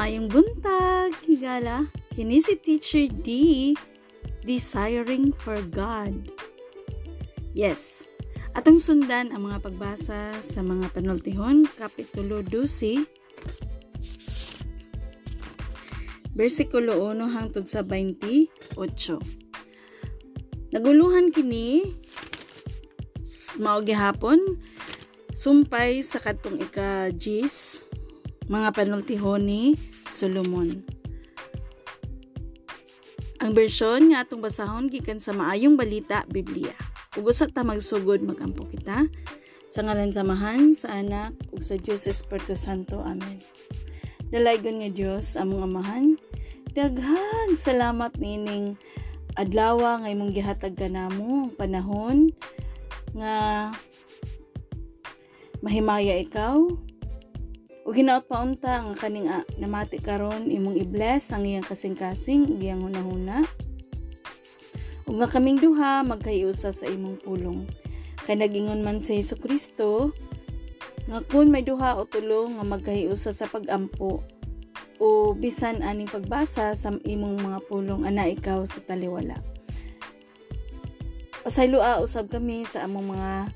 [0.00, 1.84] Mayong buntag, higala.
[2.16, 3.28] Kini si Teacher D,
[4.40, 6.32] Desiring for God.
[7.52, 8.08] Yes,
[8.56, 13.04] atong sundan ang mga pagbasa sa mga panultihon, Kapitulo 12,
[16.32, 18.48] versikulo 1 hangtod sa 28.
[20.72, 21.84] Naguluhan kini,
[23.60, 24.40] mao gihapon,
[25.36, 27.79] sumpay sa katong ika-Gis,
[28.50, 29.78] mga panultihon ni
[30.10, 30.82] Solomon.
[33.40, 36.74] Ang bersyon nga atong basahon gikan sa maayong balita Biblia.
[37.14, 39.06] Ug usa ta magsugod magampo kita
[39.70, 42.98] sa ngalan samahan sa anak ug sa Dios Espiritu Santo.
[43.06, 43.38] Amen.
[44.34, 46.04] Dalaygon nga Dios among amahan.
[46.74, 48.74] Daghan salamat nining
[49.38, 52.34] adlaw nga imong gihatag kanamo panahon
[53.14, 53.70] nga
[55.62, 56.66] mahimaya ikaw
[57.90, 63.42] Ug hinaot paunta ang kaning uh, namati karon imong i-bless ang iyang kasing-kasing iyang hunahuna.
[65.10, 67.66] Ug nga kaming duha magkayusa sa imong pulong.
[68.30, 70.14] Kay nagingon man sa Hesus Kristo
[71.10, 74.22] nga kun may duha o tulo nga magkahiusa sa pagampo
[75.02, 79.42] o bisan aning pagbasa sa imong mga pulong ana ikaw sa taliwala.
[81.42, 83.50] Pasaylua usab kami sa among mga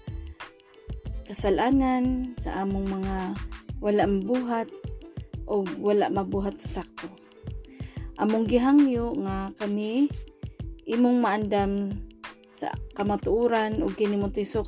[1.22, 3.38] kasalanan, sa among mga
[3.84, 4.72] wala mabuhat
[5.44, 7.12] o wala mabuhat sa sakto.
[8.16, 10.08] Among gihangyo nga kami
[10.88, 11.92] imong maandam
[12.48, 14.16] sa kamatuuran ug kini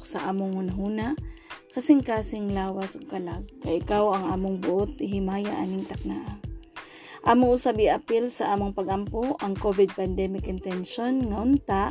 [0.04, 1.16] sa among hunahuna
[1.72, 6.36] kasing-kasing lawas ug kalag kay ikaw ang among buot ihimaya aning taknaa.
[7.26, 11.84] Amo usab apil sa among pagampo ang COVID pandemic intention nga unta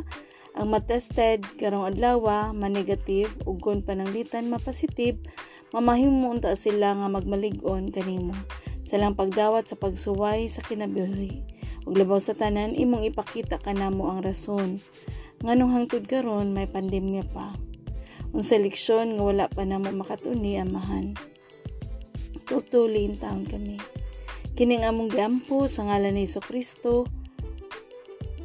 [0.55, 2.15] ang matested karong adlaw
[2.55, 5.19] ma-negative ug kon pananglitan ma-positive
[5.75, 8.31] mamahimo unta sila nga magmalig-on kanimo.
[8.87, 11.43] Salang pagdawat sa pagsuway sa kinabuhi.
[11.83, 14.79] Ug labaw sa tanan imong ipakita kanamo ang rason.
[15.43, 17.59] Nganong hangtod karon may pandemya pa.
[18.31, 21.19] Unsa leksyon nga wala pa namo makatuni amahan.
[22.47, 23.75] Tutulin taon kami.
[24.55, 27.03] Kining among giampo sa ngalan ni Kristo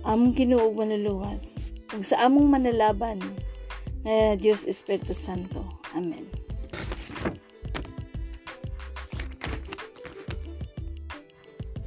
[0.03, 3.19] among Ginoo manluluwas ug sa among manalaban
[4.07, 6.27] nga Dios Espiritu Santo amen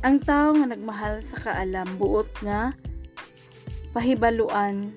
[0.03, 2.75] Ang tao nga nagmahal sa kaalam buot nga
[3.95, 4.91] pahibaluan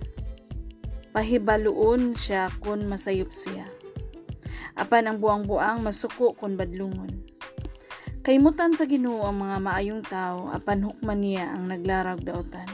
[1.14, 3.70] pahibaluon siya kun masayop siya.
[4.74, 7.22] Apan ang buang-buang masuko kun badlungon.
[8.26, 12.66] Kaymutan sa Ginoo ang mga maayong tao apan hukman niya ang naglarag daotan.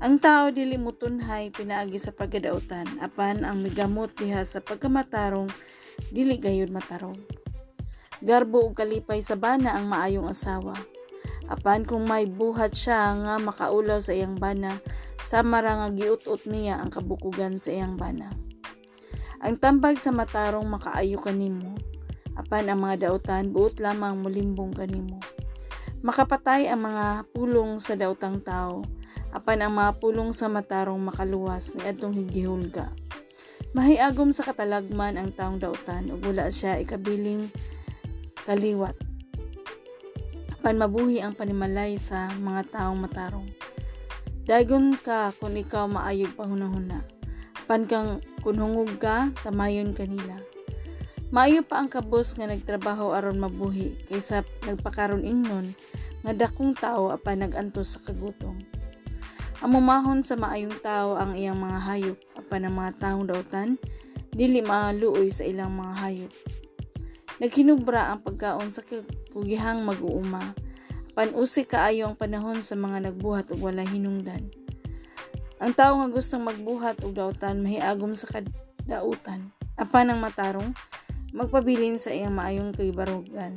[0.00, 5.52] Ang tao dili mutunhay pinaagi sa pagkadautan apan ang migamot diha sa pagkamatarong
[6.08, 7.20] dili gayud matarong.
[8.24, 10.76] Garbo ug kalipay sa bana ang maayong asawa
[11.50, 14.78] Apan kung may buhat siya nga makaulaw sa iyang bana,
[15.18, 18.30] sa nga giut-ut niya ang kabukugan sa iyang bana.
[19.42, 21.74] Ang tambag sa matarong makaayo kanimo,
[22.38, 25.18] apan ang mga dautan buot lamang mulimbong kanimo.
[26.00, 28.84] Makapatay ang mga pulong sa dautang tao,
[29.36, 32.88] apan ang mga pulong sa matarong makaluwas ni adtong higihulga.
[33.76, 37.52] Mahiagom sa katalagman ang taong dautan ug wala siya ikabiling
[38.48, 38.96] kaliwat
[40.60, 43.48] panmabuhi ang panimalay sa mga taong matarong.
[44.44, 47.00] Dagon ka kung ikaw maayog panghunahuna.
[47.64, 50.36] Pan kang kunhungog ka, tamayon kanila.
[51.30, 55.70] Maayo pa ang kabos nga nagtrabaho aron mabuhi kaysa nagpakaron ingnon
[56.26, 58.58] nga dakong tao apan nagantos sa kagutom.
[59.62, 59.78] Ang
[60.26, 63.78] sa maayong tao ang iyang mga hayop apan ang mga taong dautan
[64.34, 66.32] dili maaluoy sa ilang mga hayop.
[67.38, 68.82] Naghinubra ang pagkaon sa
[69.30, 70.50] kugihang mag-uuma.
[71.14, 74.50] Panusi kaayo ang panahon sa mga nagbuhat ug wala hinungdan.
[75.62, 79.54] Ang tao nga gustong magbuhat og dautan mahiagom sa kadautan.
[79.78, 80.74] Apan ang matarong
[81.30, 83.54] magpabilin sa iyang maayong kaibarugan.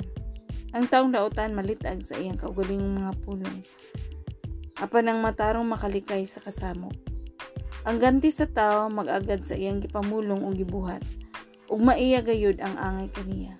[0.74, 3.58] Ang taong dautan malitag sa iyang kaugalingong mga pulong.
[4.78, 6.94] Apan ang matarong makalikay sa kasamok.
[7.86, 11.04] Ang ganti sa tao magagad sa iyang gipamulong o gibuhat
[11.68, 13.54] ug maiya gayud ang angay kaniya.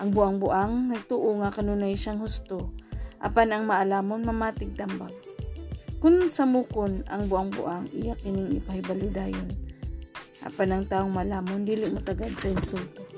[0.00, 2.72] Ang buang-buang nagtuo nga kanunay siyang husto,
[3.20, 5.12] apan ang maalamon mamatig tambag.
[6.00, 9.52] Kung samukon ang buang-buang, iya kining ipahibaludayon.
[10.40, 13.09] Apan ang taong malamon, dili mo tagad sa insulto.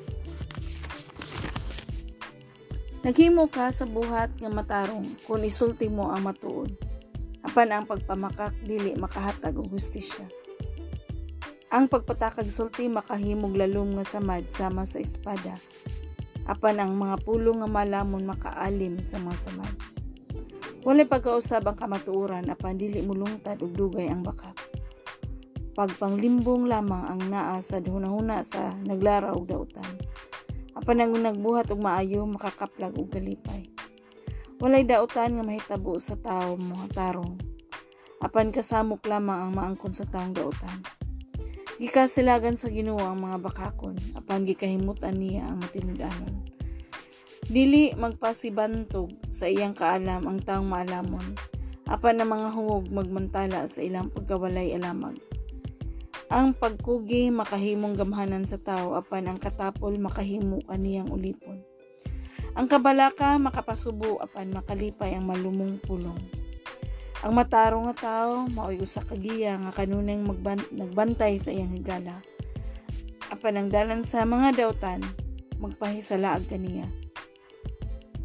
[3.03, 6.71] Naghimo ka sa buhat nga matarong kung isulti mo ang matuod.
[7.43, 10.25] Apan ang pagpamakak dili makahatag og hustisya.
[11.75, 15.59] Ang pagpatakag sulti makahimog lalom nga samad sama sa espada
[16.47, 19.75] apan ang mga pulong nga malamon makaalim sa mga samad.
[20.83, 24.59] Walay pagkausab ang kamatuoran apan dili mulungtad og dugay ang bakak.
[25.79, 29.87] Pagpanglimbong lamang ang naa sa hunahuna sa naglaraw og dautan.
[30.83, 33.71] Apan ang nagbuhat og maayo makakaplag og kalipay.
[34.59, 37.39] Walay dautan nga mahitabo sa tawo mga tarong.
[38.19, 40.83] Apan kasamok lamang ang maangkon sa taong dautan.
[41.79, 46.51] Gikasilagan sa Ginoo ang mga bakakon, apan gikahimutan niya ang matinud-anon.
[47.47, 51.39] Dili magpasibantog sa iyang kaalam ang taong maalamon,
[51.87, 55.15] apan ang mga hungog magmantala sa ilang pagkawalay alamag.
[56.33, 61.61] Ang pagkugi makahimong gamhanan sa tao, apan ang katapol makahimo kaniyang ulipon.
[62.57, 66.17] Ang kabalaka makapasubo apan makalipay ang malumong pulong.
[67.21, 72.25] Ang matarong nga tao maoy usa ka nga kanunay magban- nagbantay sa iyang higala.
[73.29, 75.05] Apan ang dalan sa mga dawtan
[75.61, 76.89] magpahisalaag kaniya.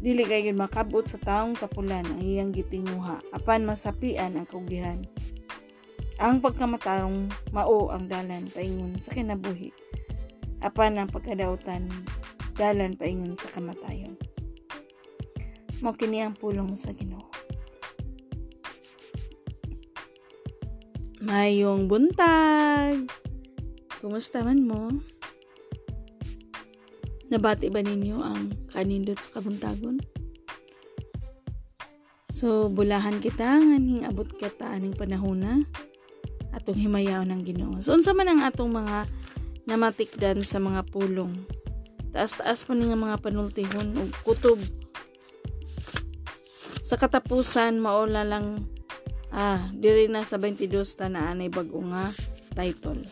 [0.00, 5.04] Dili kay makabot sa taong tapulan ang iyang gitinguha apan masapian ang kaugihan.
[6.18, 9.70] Ang pagkamatarong mao ang dalan paingon sa kinabuhi.
[10.58, 11.86] Apan ang pagkadautan
[12.58, 14.18] dalan paingon sa kamatayon.
[15.78, 17.30] Mao kini ang pulong sa Ginoo.
[21.22, 23.06] Mayong buntag.
[24.02, 24.90] Kumusta man mo?
[27.30, 30.02] Nabati ba ninyo ang kanindot sa kabuntagon?
[32.26, 35.54] So, bulahan kita nganing abot ka ta aning panahon na
[36.52, 37.76] atong himayaw ng Ginoo.
[37.84, 39.04] So, unsa man ang atong mga
[39.68, 41.34] namatikdan sa mga pulong?
[42.08, 44.56] Taas-taas pa nga mga panultihon ug kutob.
[46.80, 48.64] Sa katapusan maula lang
[49.28, 52.08] ah diri na sa 22 ta na anay bag-o nga
[52.56, 53.04] title.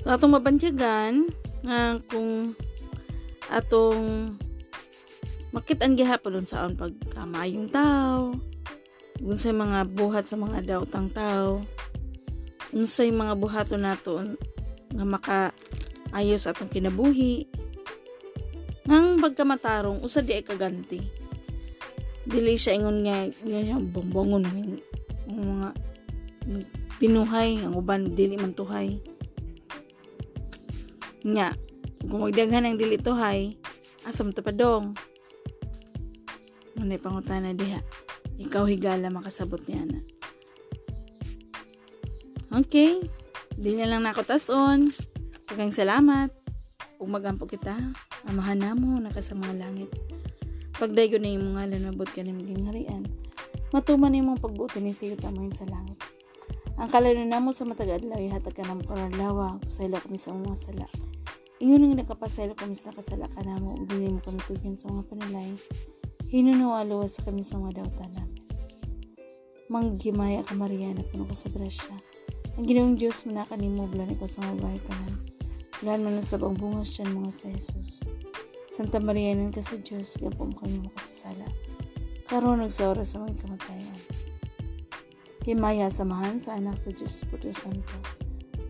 [0.00, 1.28] So atong mabantyagan
[1.68, 2.56] nga kung
[3.52, 4.32] atong
[5.52, 8.32] makit ang gihapon sa on pagkamayong tao
[9.22, 11.62] unsay mga buhat sa mga daotang tao.
[12.70, 14.20] Unsay mga buhaton nato
[14.92, 15.38] nga maka
[16.12, 17.48] ayos atong kinabuhi.
[18.88, 21.00] Nang pagkamatarong usad di ay kaganti.
[22.28, 24.44] Dili siya ingon nga nga bongbongon
[25.28, 25.68] ng mga
[27.00, 29.00] tinuhay ang uban dili man tuhay.
[31.24, 31.52] Nya
[32.08, 33.56] kung magdaghan ang dili tuhay
[34.08, 34.96] asam to padong.
[36.78, 37.82] Manay pangutana diha.
[38.38, 40.00] Ikaw higala makasabot niya na.
[42.54, 43.02] Okay.
[43.58, 44.94] Di na lang nako tason.
[45.50, 46.30] Daghang salamat.
[47.02, 47.74] Ug magampo kita.
[48.30, 49.90] Amahan namo naka sa mga langit.
[50.78, 53.02] Pagdaygo na imong ngalan mabot ka ni maging harian.
[53.74, 55.98] Matuman imong pagbuti ni siyo tamayon sa langit.
[56.78, 60.54] Ang kalano namo sa matag adlaw hatag ka namo karon lawa pasaylo kami sa mga
[60.54, 60.86] sala.
[61.58, 65.10] Ingon nga nakapasaylo kami sa nakasala ka namo ug dili mo kami tugyan sa mga
[65.10, 65.50] panalay.
[66.28, 68.44] Hinunualo sa kami sa mga dawta namin.
[69.72, 71.96] Manggimaya ka Maria na puno ka sa grasya.
[72.60, 75.16] Ang ginawang Diyos mo na kanimo bulan ikaw sa mga bahay tanan.
[75.80, 78.04] Bulan mo na sa bang bungas siyan mga sa Jesus.
[78.68, 81.48] Santa Maria nan ka sa Diyos, gapo mo kami makasasala.
[82.28, 84.00] Karon sa oras sa kamatayan.
[85.48, 87.96] Himaya samahan sa anak sa Diyos Puto Santo.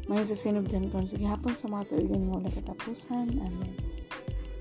[0.07, 3.35] May sa sinubdan ko sa gihapon sa mga tuigan ng wala katapusan.
[3.35, 3.75] Amen.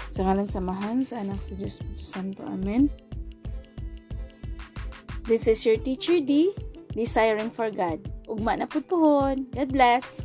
[0.08, 2.44] Sa ngalan samahan sa anak sa Diyos Santo.
[2.48, 2.88] Amen.
[5.28, 6.56] This is your teacher D,
[6.96, 8.00] desiring for God.
[8.32, 9.52] Ugma na pud pohon.
[9.52, 10.24] God bless.